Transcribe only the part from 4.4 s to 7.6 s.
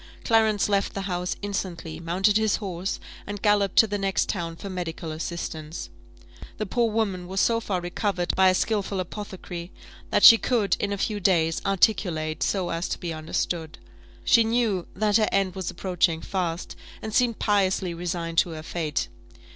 for medical assistance. The poor woman was so